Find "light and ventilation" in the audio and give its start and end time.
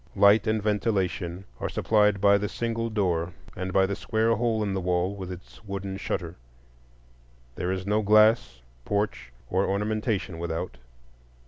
0.15-1.45